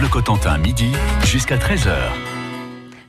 [0.00, 0.90] Bleu Cotentin, midi
[1.24, 2.39] jusqu'à 13h.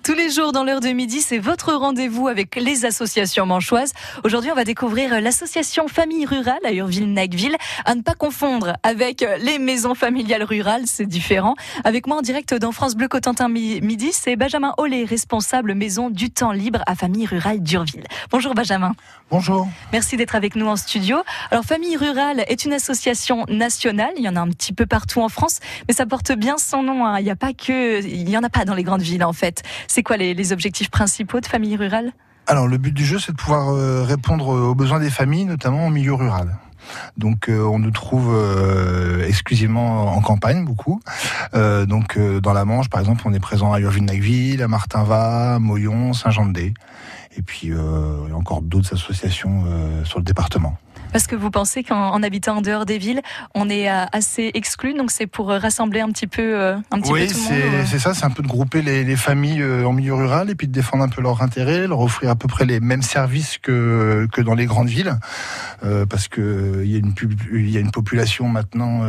[0.03, 3.94] Tous les jours dans l'heure de midi, c'est votre rendez-vous avec les associations manchoises.
[4.24, 7.55] Aujourd'hui, on va découvrir l'association Famille Rurale à Urville-Nacville.
[7.85, 11.53] À ne pas confondre avec les maisons familiales rurales, c'est différent.
[11.83, 16.31] Avec moi en direct dans France Bleu Cotentin Midi, c'est Benjamin Ollet, responsable maison du
[16.31, 18.05] temps libre à Famille Rurale d'Urville.
[18.31, 18.95] Bonjour Benjamin.
[19.30, 19.68] Bonjour.
[19.94, 21.18] Merci d'être avec nous en studio.
[21.52, 25.22] Alors Famille Rurale est une association nationale, il y en a un petit peu partout
[25.22, 27.05] en France, mais ça porte bien son nom.
[27.05, 27.20] Hein.
[27.20, 29.33] Il n'y a pas que, il y en a pas dans les grandes villes en
[29.33, 29.61] fait.
[29.94, 32.13] C'est quoi les, objectifs principaux de Famille Rurale?
[32.48, 35.88] Alors le but du jeu, c'est de pouvoir euh, répondre aux besoins des familles, notamment
[35.88, 36.55] en milieu rural.
[37.17, 41.02] Donc euh, on nous trouve euh, exclusivement en campagne beaucoup.
[41.54, 46.73] donc dans la Manche, par exemple, on est présent à Urville-Nacville, à Martinva, Moyon, Saint-Jean-de-Dé.
[47.36, 49.66] Et puis il y a encore d'autres associations
[50.05, 50.78] sur le département.
[51.11, 53.21] Parce que vous pensez qu'en habitant en dehors des villes,
[53.53, 57.02] on est euh, assez exclu, donc c'est pour euh, rassembler un petit peu, euh, un
[57.02, 57.73] petit oui, peu tout le monde.
[57.81, 60.67] Oui, c'est ça, c'est un peu de grouper les, familles en milieu rural et puis
[60.67, 64.27] de défendre un peu leurs intérêts, leur offrir à peu près les mêmes services que
[64.31, 65.17] que dans les grandes villes,
[66.09, 67.14] parce que il y a une
[67.52, 69.03] il y a une population maintenant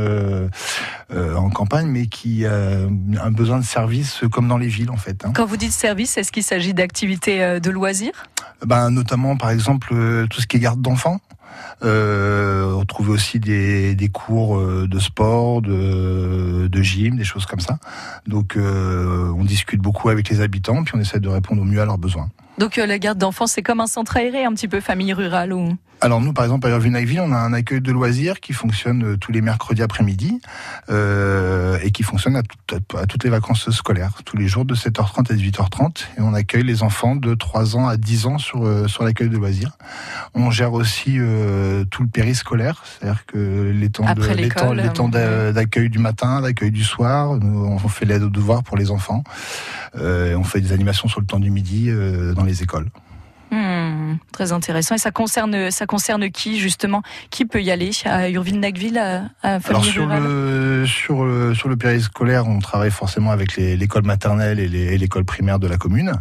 [1.14, 5.24] en campagne, mais qui a un besoin de services comme dans les villes en fait.
[5.24, 5.32] Hein.
[5.34, 8.26] Quand vous dites services, est-ce qu'il s'agit d'activités de loisirs?
[8.66, 9.94] Ben notamment par exemple
[10.28, 11.20] tout ce qui est garde d'enfants.
[11.84, 17.60] Euh, on trouvait aussi des, cours euh, de sport, de, de, gym, des choses comme
[17.60, 17.78] ça.
[18.26, 21.80] Donc euh, on discute beaucoup avec les habitants, puis on essaie de répondre au mieux
[21.80, 22.28] à leurs besoins.
[22.58, 25.76] Donc la garde d'enfants, c'est comme un centre aéré, un petit peu famille rurale ou?
[26.02, 29.16] Alors nous, par exemple, à Irvine-Nacville, on a un accueil de loisirs qui fonctionne euh,
[29.16, 30.40] tous les mercredis après-midi
[30.90, 32.42] euh, et qui fonctionne à,
[32.98, 36.06] à, toutes les vacances scolaires, tous les jours de 7h30 à 18h30.
[36.18, 39.28] Et on accueille les enfants de 3 ans à 10 ans sur, euh, sur l'accueil
[39.28, 39.78] de loisirs.
[40.34, 44.88] On gère aussi euh, tout le périscolaire, c'est-à-dire que les temps, de, les temps, les
[44.88, 48.90] temps d'accueil du matin, d'accueil du soir, nous, on fait l'aide aux devoirs pour les
[48.90, 49.22] enfants.
[49.96, 52.88] Euh, on fait des animations sur le temps du midi euh, dans les écoles.
[54.32, 54.94] Très intéressant.
[54.94, 57.02] Et ça concerne, ça concerne qui justement?
[57.30, 57.90] Qui peut y aller?
[58.04, 63.56] À Urville-Nacville à, Alors sur le, sur le sur le périscolaire, on travaille forcément avec
[63.56, 66.12] l'école maternelle et l'école primaire de la commune.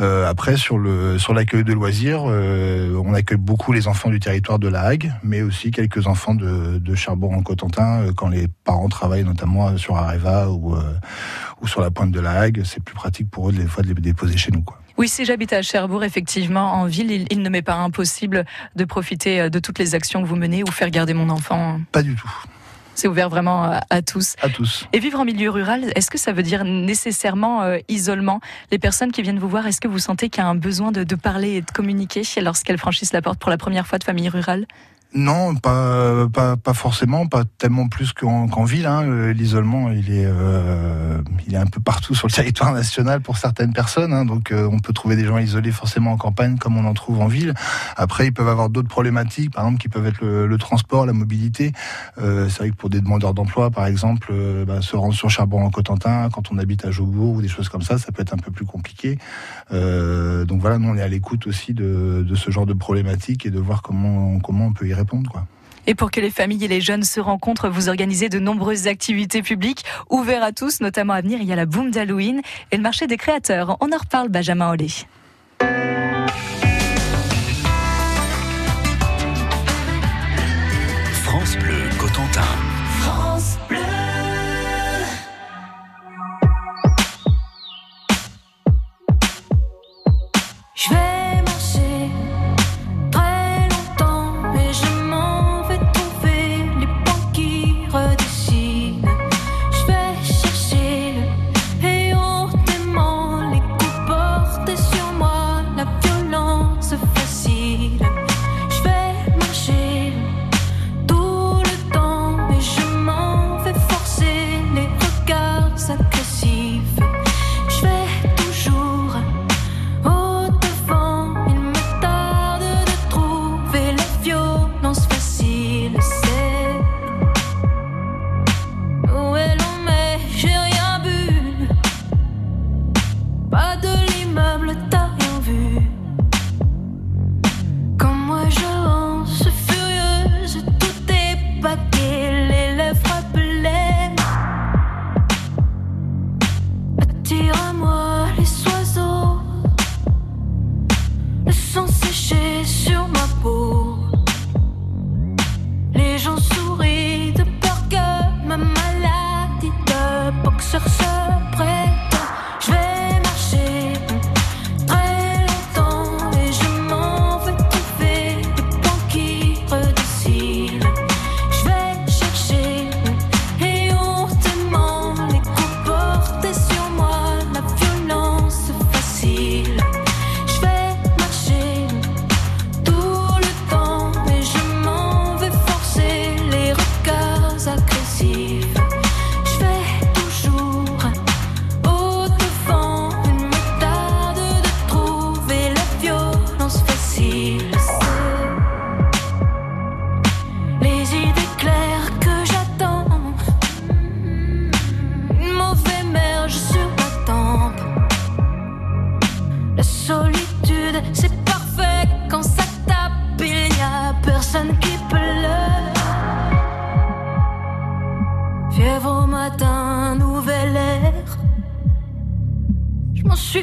[0.00, 4.20] Euh, après sur le sur l'accueil de loisirs, euh, on accueille beaucoup les enfants du
[4.20, 8.28] territoire de la Hague, mais aussi quelques enfants de, de Cherbourg en Cotentin euh, quand
[8.28, 10.76] les parents travaillent notamment sur Areva ou
[11.60, 12.62] ou sur la pointe de la Hague.
[12.64, 14.79] C'est plus pratique pour eux des fois de les déposer chez nous quoi.
[15.00, 18.44] Oui, si j'habite à Cherbourg, effectivement, en ville, il, ne m'est pas impossible
[18.76, 21.80] de profiter euh, de toutes les actions que vous menez ou faire garder mon enfant.
[21.90, 22.30] Pas du tout.
[22.94, 24.36] C'est ouvert vraiment à, tous.
[24.42, 24.86] À tous.
[24.92, 28.42] Et vivre en milieu rural, est-ce que ça veut dire nécessairement euh, isolement?
[28.72, 30.92] Les personnes qui viennent vous voir, est-ce que vous sentez qu'il y a un besoin
[30.92, 34.04] de, de parler et de communiquer lorsqu'elles franchissent la porte pour la première fois de
[34.04, 34.66] famille rurale?
[35.12, 36.28] Non, pas,
[36.72, 38.86] forcément, pas tellement plus qu'en ville.
[38.86, 39.02] Hein.
[39.02, 43.36] Euh, l'isolement, il est, euh, il est un peu partout sur le territoire national pour
[43.36, 44.12] certaines personnes.
[44.12, 44.24] Hein.
[44.24, 47.20] Donc, euh, on peut trouver des gens isolés forcément en campagne, comme on en trouve
[47.20, 47.54] en ville.
[47.96, 51.72] Après, ils peuvent avoir d'autres problématiques, par exemple, qui peuvent être le, transport, la mobilité.
[52.16, 54.32] c'est vrai que pour des demandeurs d'emploi, par exemple,
[54.66, 57.68] bah, se rendre sur Charbon en Cotentin, quand on habite à Jobourg ou des choses
[57.68, 59.18] comme ça, ça peut être un peu plus compliqué.
[59.70, 63.50] donc voilà, nous on est à l'écoute aussi de, de ce genre de problématiques et
[63.50, 64.94] de voir comment, comment on peut y
[65.86, 69.42] et pour que les familles et les jeunes se rencontrent, vous organisez de nombreuses activités
[69.42, 71.40] publiques ouvertes à tous, notamment à venir.
[71.40, 73.76] Il y a la boom d'Halloween et le marché des créateurs.
[73.80, 74.88] On en reparle, Benjamin Olé.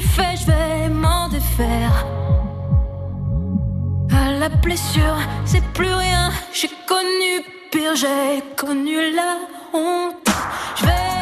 [0.01, 2.05] fais, je vais m'en défaire.
[4.11, 6.31] À la blessure, c'est plus rien.
[6.53, 9.37] J'ai connu pire, j'ai connu la
[9.73, 10.27] honte.
[10.75, 11.16] Je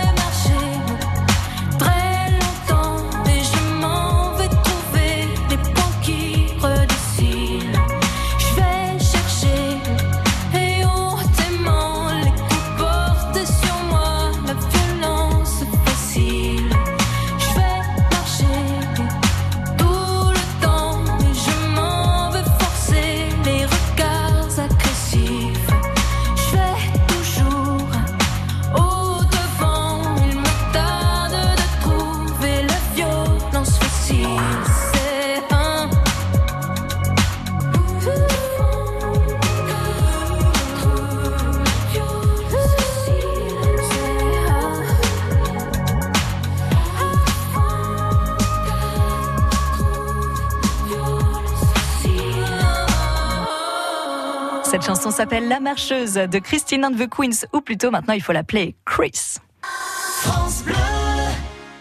[54.66, 58.32] Cette chanson s'appelle La Marcheuse de Christine and the Queens, ou plutôt maintenant il faut
[58.32, 59.36] l'appeler Chris.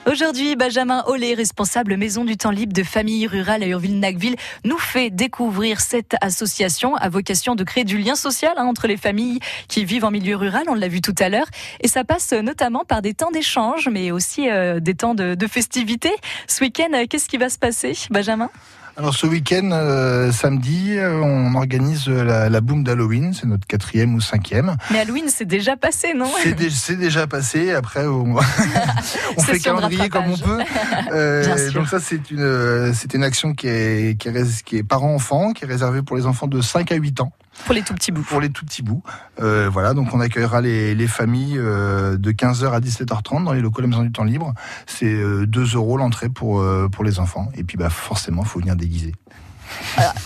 [0.07, 5.09] Aujourd'hui, Benjamin Olé, responsable maison du temps libre de famille rurale à Urville-Nacville, nous fait
[5.09, 9.87] découvrir cette association à vocation de créer du lien social hein, entre les familles qui
[9.87, 11.47] vivent en milieu rural, on l'a vu tout à l'heure.
[11.81, 15.47] Et ça passe notamment par des temps d'échange, mais aussi euh, des temps de, de
[15.47, 16.15] festivités.
[16.49, 18.51] Ce week-end, qu'est-ce qui va se passer, Benjamin?
[18.97, 24.15] Alors ce week-end, euh, samedi, euh, on organise la, la boom d'Halloween, c'est notre quatrième
[24.15, 24.77] ou cinquième.
[24.93, 26.31] Mais Halloween, c'est déjà passé, non?
[26.43, 27.73] C'est déjà passé.
[27.73, 28.37] Après, on,
[29.37, 30.59] on fait calendrier comme on peut.
[31.13, 35.53] Euh, donc ça, c'est une, c'est une action qui est, qui est, qui est parent-enfant,
[35.53, 37.33] qui est réservée pour les enfants de 5 à 8 ans.
[37.65, 38.23] Pour les tout petits bouts.
[38.23, 39.03] Pour les tout petits bouts.
[39.41, 43.61] Euh, voilà, donc on accueillera les, les familles euh, de 15h à 17h30 dans les
[43.61, 44.55] locaux de la Maison du Temps Libre.
[44.87, 47.49] C'est euh, 2 euros l'entrée pour, euh, pour les enfants.
[47.55, 49.15] Et puis bah, forcément, il faut venir déguiser.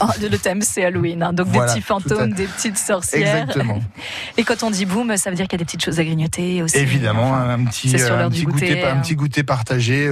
[0.00, 1.32] Oh, le thème c'est Halloween, hein.
[1.32, 3.42] donc des petits fantômes, des petites sorcières.
[3.42, 3.78] Exactement.
[4.36, 6.04] Et quand on dit boom, ça veut dire qu'il y a des petites choses à
[6.04, 6.76] grignoter aussi.
[6.76, 10.10] Évidemment, un, petit, un, petit goûter, un petit goûter partagé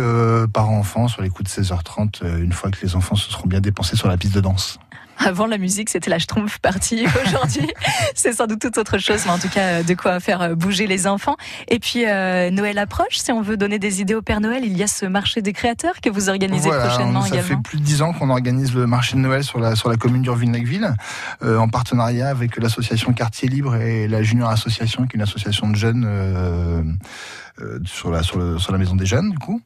[0.52, 3.46] par enfant sur les coups de 16h30, euh, une fois que les enfants se seront
[3.46, 4.78] bien dépensés sur la piste de danse.
[5.18, 7.06] Avant la musique, c'était la Schtroumpf partie.
[7.26, 7.68] Aujourd'hui,
[8.14, 10.86] c'est sans doute toute autre chose, mais en tout cas, de quoi faire euh, bouger
[10.86, 11.36] les enfants.
[11.68, 13.16] Et puis, euh, Noël approche.
[13.18, 15.52] Si on veut donner des idées au Père Noël, il y a ce marché des
[15.52, 17.42] créateurs que vous organisez voilà, prochainement ça également.
[17.42, 19.88] Ça fait plus de dix ans qu'on organise le marché de Noël sur la, sur
[19.88, 20.94] la commune d'Urville-Nacville,
[21.42, 25.68] euh, en partenariat avec l'association Quartier Libre et la Junior Association, qui est une association
[25.68, 26.04] de jeunes.
[26.06, 26.82] Euh,
[27.60, 29.62] euh, sur la sur, le, sur, la maison des jeunes du coup.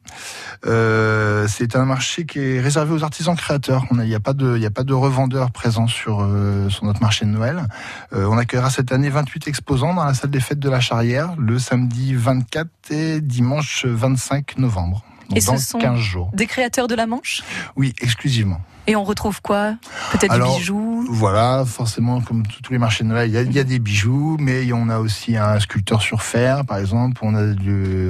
[0.65, 3.85] Euh, c'est un marché qui est réservé aux artisans créateurs.
[3.91, 6.85] Il n'y a pas de il y a pas de revendeurs présents sur euh, sur
[6.85, 7.67] notre marché de Noël.
[8.13, 11.59] On accueillera cette année 28 exposants dans la salle des fêtes de la Charrière le
[11.59, 15.03] samedi 24 et dimanche 25 novembre.
[15.29, 16.31] Donc et dans ce sont 15 jours.
[16.33, 17.43] des créateurs de la Manche?
[17.75, 18.61] Oui, exclusivement.
[18.87, 19.75] Et on retrouve quoi
[20.11, 23.53] Peut-être des bijoux Voilà, forcément, comme tous les marchés de Noël, il y, a, il
[23.53, 27.21] y, a, des bijoux, mais on a aussi un sculpteur sur fer, par exemple.
[27.21, 27.53] On a,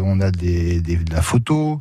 [0.04, 1.78] on a des, des, de la photo,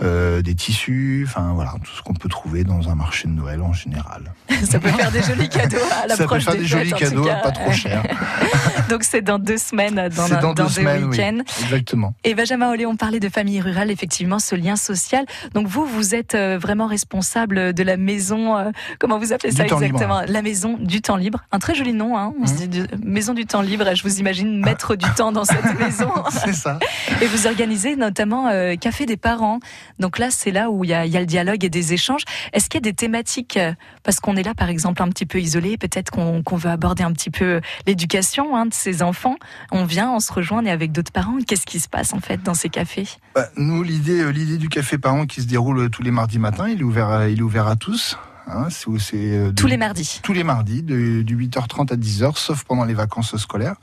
[0.00, 3.60] euh, des tissus, enfin voilà, tout ce qu'on peut trouver dans un marché de Noël
[3.62, 4.32] en général.
[4.64, 7.24] Ça peut faire des jolis cadeaux à Ça peut faire des, des jolis fêtes, cadeaux,
[7.24, 8.04] pas trop cher.
[8.88, 11.38] Donc c'est dans deux semaines, dans, dans, dans deux, deux semaines, week-ends.
[11.38, 12.14] Oui, exactement.
[12.22, 15.26] Et Benjamin Olé, on parlait de famille rurale, effectivement, ce lien social.
[15.54, 19.64] Donc vous, vous êtes vraiment responsable de la maison maison, euh, comment vous appelez ça
[19.64, 20.20] exactement?
[20.28, 21.40] La maison du temps libre.
[21.52, 22.34] Un très joli nom, hein.
[22.38, 22.98] Mmh.
[23.02, 23.94] maison du temps libre.
[23.94, 26.12] Je vous imagine mettre du temps dans cette maison.
[26.30, 26.78] c'est ça.
[27.22, 29.58] Et vous organisez notamment euh, Café des parents.
[29.98, 32.24] Donc là, c'est là où il y, a, le dialogue et des échanges.
[32.52, 33.72] Est-ce qu'il y a des thématiques euh,
[34.02, 35.78] Parce qu'on est là, par exemple, un petit peu isolé.
[35.78, 39.36] Peut-être qu'on veut aborder un petit peu l'éducation hein, de ces enfants.
[39.72, 41.38] On vient, on se rejoint, et avec d'autres parents.
[41.46, 43.08] Qu'est-ce qui se passe en fait dans ces cafés?
[43.34, 46.80] Bah, Nous, l'idée, l'idée du café parents qui se déroule tous les mardis matins, il
[46.80, 48.09] est ouvert, il est ouvert à tous.
[48.52, 50.20] Hein, c'est, euh, tous les mardis.
[50.22, 53.76] Tous les mardis, de, 8h30 à 10h, sauf pendant les vacances scolaires.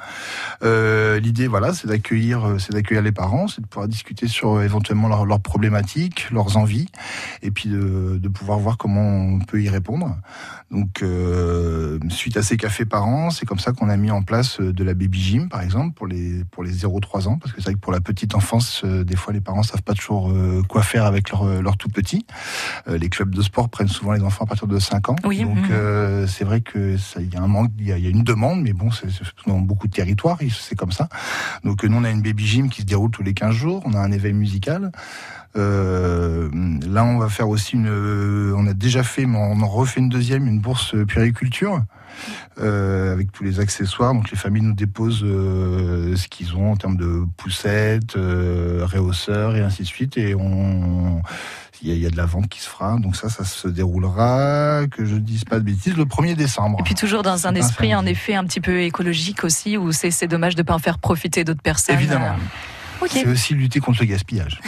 [0.63, 4.61] Euh, l'idée, voilà, c'est d'accueillir, euh, c'est d'accueillir les parents, c'est de pouvoir discuter sur
[4.61, 6.89] éventuellement leurs problématiques, leurs envies,
[7.41, 10.17] et puis de, de, pouvoir voir comment on peut y répondre.
[10.69, 11.03] Donc,
[12.09, 14.93] suite à ces cafés parents, c'est comme ça qu'on a mis en place de la
[14.93, 17.79] baby gym, par exemple, pour les pour les 0-3 ans, parce que c'est vrai que
[17.79, 20.33] pour la petite enfance, des fois les parents savent pas toujours
[20.67, 22.25] quoi faire avec leur, leur tout petit.
[22.87, 25.15] les clubs de sport prennent souvent les enfants à de 5 ans.
[25.21, 25.67] Donc mhm.
[25.71, 28.73] euh, c'est vrai que il y a un manque, il y, a une demande, mais
[28.73, 29.07] bon, c'est
[29.45, 31.09] dans beaucoup de territoires, c'est comme ça.
[31.63, 33.93] Donc nous on a une baby gym qui se déroule tous les 15 jours, on
[33.93, 34.91] a un éveil musical.
[35.55, 36.49] Euh,
[36.87, 37.89] là, on va faire aussi une.
[38.55, 41.81] On a déjà fait, mais on en refait une deuxième, une bourse puériculture.
[42.59, 44.13] Euh, avec tous les accessoires.
[44.13, 49.61] Donc les familles nous déposent ce qu'ils ont en termes de poussettes, euh, réhausseurs et
[49.61, 50.17] ainsi de suite.
[50.17, 51.21] Et on,
[51.81, 52.97] il y, a, de la vente qui se fera.
[52.97, 56.77] Donc ça, ça se déroulera, que je ne dise pas de bêtises, le 1er décembre.
[56.79, 60.27] Et puis toujours dans un esprit, en effet, un petit peu écologique aussi, où c'est
[60.27, 61.95] dommage de ne pas en faire profiter d'autres personnes.
[61.95, 62.27] Évidemment.
[62.27, 63.07] Euh.
[63.09, 64.59] C'est aussi lutter contre le gaspillage.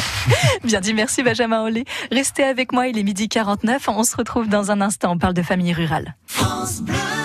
[0.64, 1.84] Bien dit, merci Benjamin Olé.
[2.12, 3.88] Restez avec moi, il est midi 49.
[3.88, 5.12] On se retrouve dans un instant.
[5.12, 6.14] On parle de famille rurale.
[6.26, 7.23] France Bleu.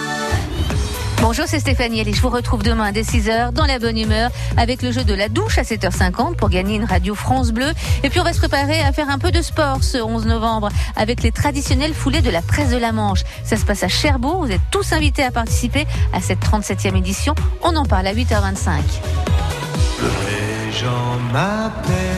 [1.29, 4.81] Bonjour, c'est Stéphanie et je vous retrouve demain dès 6h dans la bonne humeur avec
[4.81, 7.71] le jeu de la douche à 7h50 pour gagner une radio France Bleu.
[8.01, 10.69] Et puis on va se préparer à faire un peu de sport ce 11 novembre
[10.95, 13.21] avec les traditionnels foulées de la presse de la Manche.
[13.43, 14.43] Ça se passe à Cherbourg.
[14.43, 17.35] Vous êtes tous invités à participer à cette 37e édition.
[17.61, 18.79] On en parle à 8h25.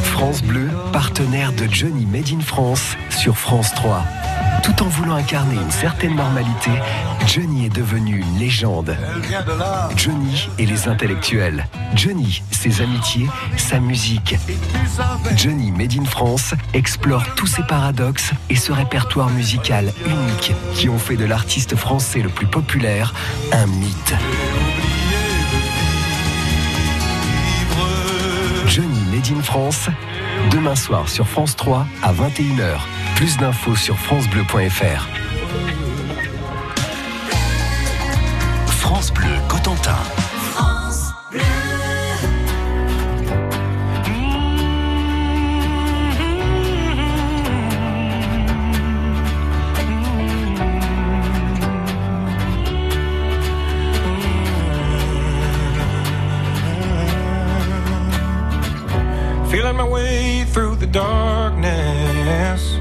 [0.04, 4.06] France Bleu, partenaire de Johnny Made in France sur France 3.
[4.64, 6.72] Tout en voulant incarner une certaine normalité,
[7.28, 8.96] Johnny est devenu une légende.
[9.96, 11.66] Johnny et les intellectuels.
[11.96, 13.28] Johnny, ses amitiés,
[13.58, 14.36] sa musique.
[15.36, 21.00] Johnny Made in France explore tous ses paradoxes et ce répertoire musical unique qui ont
[21.00, 23.14] fait de l'artiste français le plus populaire
[23.52, 24.14] un mythe.
[28.68, 29.90] Johnny Made in France,
[30.52, 32.80] demain soir sur France 3 à 21h.
[33.22, 35.08] Plus d'infos sur francebleu.fr.
[38.66, 39.96] France Bleu Cotentin.
[59.52, 62.81] Feeling my way through the darkness,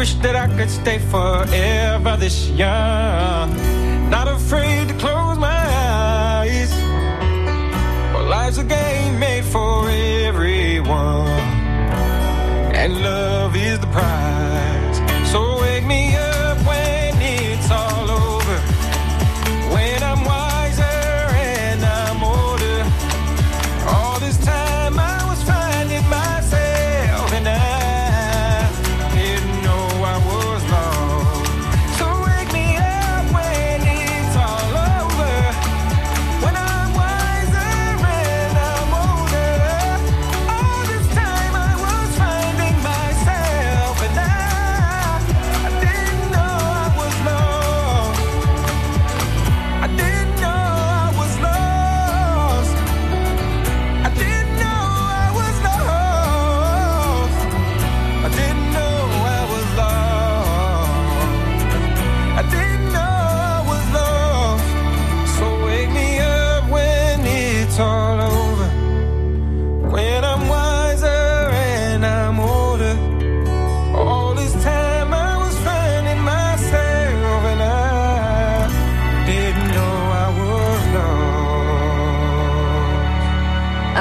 [0.00, 3.48] Wish that I could stay forever this young,
[4.08, 5.62] not afraid to close my
[6.38, 6.72] eyes.
[8.14, 11.28] Well, life's a game made for everyone,
[12.80, 14.39] and love is the prize.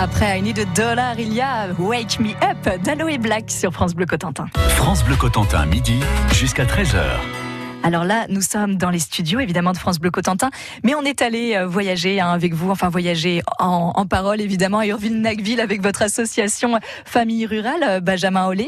[0.02, 3.94] Après I Need a Dollar, il y a Wake Me Up d'Aloe Black sur France
[3.94, 4.46] Bleu Cotentin.
[4.70, 6.00] France Bleu Cotentin, midi
[6.32, 7.49] jusqu'à 13h.
[7.82, 10.52] Alors là, nous sommes dans les studios, évidemment, de France Bleu Cotentin,
[10.84, 14.80] mais on est allé euh, voyager hein, avec vous, enfin voyager en, en parole, évidemment,
[14.80, 18.68] à Urville-Nacville avec votre association Famille Rurale, euh, Benjamin Olé.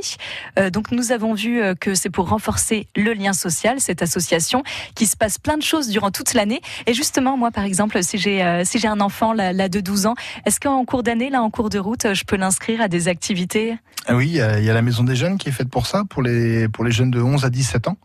[0.58, 4.63] Euh, donc nous avons vu que c'est pour renforcer le lien social, cette association,
[4.96, 6.62] qui se passe plein de choses durant toute l'année.
[6.88, 10.15] Et justement, moi, par exemple, si j'ai si j'ai un enfant là, de 12 ans,
[10.46, 13.75] est-ce qu'en cours d'année, là, en cours de route, je peux l'inscrire à des activités?
[14.08, 16.24] Ah oui, il y, a, la maison des jeunes qui est faite pour ça, pour
[16.24, 17.98] les pour les jeunes de 11 à 17 ans,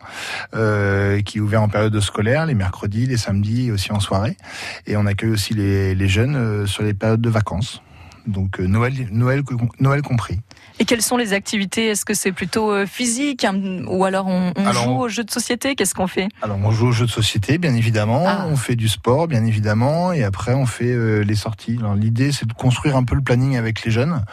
[1.25, 4.37] qui est ouvert en période scolaire, les mercredis, les samedis et aussi en soirée.
[4.85, 7.81] Et on accueille aussi les, les jeunes euh, sur les périodes de vacances.
[8.27, 9.43] Donc euh, Noël, Noël,
[9.79, 10.39] Noël compris.
[10.79, 11.87] Et quelles sont les activités?
[11.87, 13.45] Est-ce que c'est plutôt euh, physique
[13.87, 15.73] ou alors on, on Alors, joue on- aux jeux de société?
[15.75, 16.27] Qu'est-ce qu'on fait?
[16.43, 18.23] Alors on joue aux jeux de société, bien évidemment.
[18.27, 18.45] Ah.
[18.49, 21.79] On fait du sport, bien évidemment, et après on fait euh, les sorties.
[21.95, 24.23] L'idée, c'est de construire un peu le planning avec les jeunes.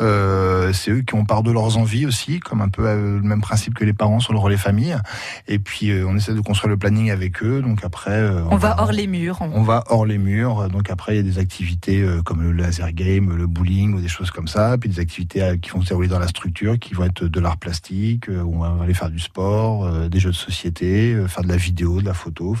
[0.00, 3.22] Euh, c'est eux qui ont part de leurs envies aussi, comme un peu euh, le
[3.22, 4.96] même principe que les parents sur le relais famille.
[5.46, 7.60] Et puis on essaie de construire le planning avec eux.
[7.60, 8.18] Donc après,
[8.50, 9.38] On va hors les murs.
[9.42, 12.92] on- va hors les murs, donc après il y a des activités comme le laser
[12.92, 16.08] game, le bowling ou des choses comme ça, puis des activités qui vont se dérouler
[16.08, 19.10] dans la structure, qui vont être de l'art plastique, euh, où on va aller faire
[19.10, 22.56] du sport, euh, des jeux de société, euh, faire de la vidéo, de la photo,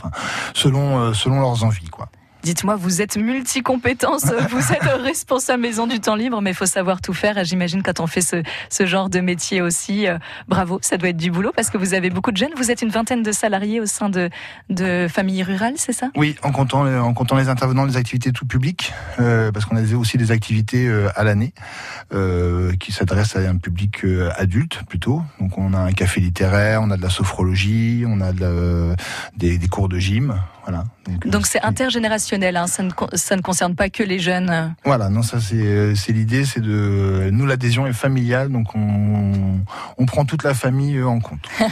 [0.54, 2.08] selon selon leurs envies quoi.
[2.42, 7.00] Dites-moi, vous êtes multi-compétences, vous êtes responsable maison du temps libre, mais il faut savoir
[7.00, 7.38] tout faire.
[7.38, 11.10] Et J'imagine quand on fait ce, ce genre de métier aussi, euh, bravo, ça doit
[11.10, 12.50] être du boulot parce que vous avez beaucoup de jeunes.
[12.56, 14.28] Vous êtes une vingtaine de salariés au sein de,
[14.70, 16.08] de familles rurales, c'est ça?
[16.16, 19.76] Oui, en comptant les- en comptant les intervenants des activités tout public, euh, parce qu'on
[19.76, 21.52] a aussi des activités euh, à l'année
[22.12, 25.22] euh, qui s'adressent à un public euh, adulte plutôt.
[25.38, 28.96] Donc on a un café littéraire, on a de la sophrologie, on a de la-
[29.36, 30.84] des, des cours de gym, voilà.
[31.08, 34.74] euh, Donc c'est intergénérationnel, hein, ça, ne, ça ne concerne pas que les jeunes.
[34.84, 39.60] Voilà, non, ça c'est euh, c'est l'idée, c'est de nous l'adhésion est familiale, donc on
[39.98, 41.40] on prend toute la famille euh, en compte.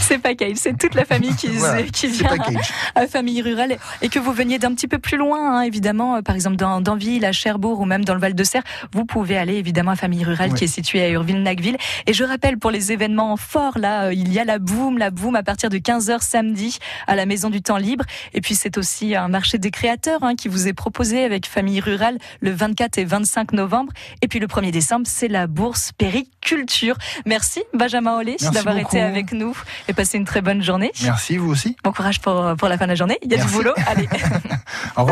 [0.00, 2.70] C'est pas Kyle, c'est toute la famille qui, Voilà, qui vient pas cage.
[2.94, 6.22] à famille rurale et que vous veniez d'un petit peu plus loin, hein, évidemment, euh,
[6.22, 8.62] par exemple dans d'Anville, à Cherbourg ou même dans le Val de Serre,
[8.92, 10.54] vous pouvez aller évidemment à famille rurale Ouais.
[10.58, 11.76] qui est située à Urville-Nacville.
[12.06, 15.10] Et je rappelle pour les événements forts, là, euh, il y a la boum, la
[15.10, 18.04] boum à partir de 15h samedi à la Maison du Temps Libre.
[18.34, 21.80] Et puis c'est aussi un marché des créateurs hein, qui vous est proposé avec famille
[21.80, 23.92] rurale le 24 et 25 novembre.
[24.22, 26.96] Et puis le 1er décembre, c'est la bourse périculture.
[27.24, 29.56] Merci Benjamin Olé d'avoir été avec nous
[29.88, 30.92] et passé une très bonne journée.
[31.02, 31.76] Merci vous aussi.
[31.84, 33.18] Bon courage pour, pour la fin de la journée.
[33.22, 33.52] Il y a Merci.
[33.52, 33.74] du boulot.
[33.86, 34.08] Allez.
[34.96, 35.04] Au revoir.